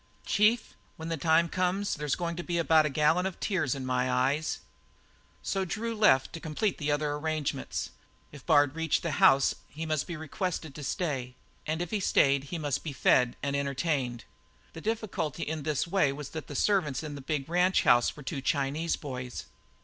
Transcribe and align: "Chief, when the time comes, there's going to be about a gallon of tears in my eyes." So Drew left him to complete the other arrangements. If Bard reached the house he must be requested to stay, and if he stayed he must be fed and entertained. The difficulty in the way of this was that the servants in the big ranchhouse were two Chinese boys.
"Chief, 0.25 0.73
when 0.97 1.09
the 1.09 1.15
time 1.15 1.47
comes, 1.47 1.93
there's 1.93 2.15
going 2.15 2.35
to 2.35 2.41
be 2.43 2.57
about 2.57 2.87
a 2.87 2.89
gallon 2.89 3.27
of 3.27 3.39
tears 3.39 3.75
in 3.75 3.85
my 3.85 4.11
eyes." 4.11 4.61
So 5.43 5.63
Drew 5.63 5.93
left 5.95 6.29
him 6.29 6.31
to 6.31 6.39
complete 6.39 6.79
the 6.79 6.89
other 6.91 7.11
arrangements. 7.13 7.91
If 8.31 8.43
Bard 8.43 8.73
reached 8.73 9.03
the 9.03 9.11
house 9.21 9.53
he 9.69 9.85
must 9.85 10.07
be 10.07 10.15
requested 10.17 10.73
to 10.73 10.83
stay, 10.83 11.35
and 11.67 11.83
if 11.83 11.91
he 11.91 11.99
stayed 11.99 12.45
he 12.45 12.57
must 12.57 12.83
be 12.83 12.93
fed 12.93 13.35
and 13.43 13.55
entertained. 13.55 14.23
The 14.73 14.81
difficulty 14.81 15.43
in 15.43 15.61
the 15.61 15.69
way 15.91 16.09
of 16.09 16.15
this 16.17 16.17
was 16.17 16.29
that 16.29 16.47
the 16.47 16.55
servants 16.55 17.03
in 17.03 17.13
the 17.13 17.21
big 17.21 17.47
ranchhouse 17.47 18.15
were 18.17 18.23
two 18.23 18.41
Chinese 18.41 18.95
boys. 18.95 19.45